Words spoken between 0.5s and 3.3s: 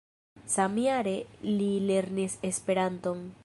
Samjare li lernis Esperanton.